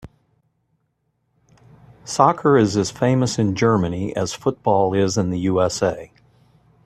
Soccer 2.05 2.57
is 2.57 2.75
as 2.75 2.89
famous 2.89 3.37
in 3.37 3.53
Germany 3.53 4.15
as 4.15 4.33
football 4.33 4.95
is 4.95 5.15
in 5.15 5.29
the 5.29 5.37
USA. 5.37 6.11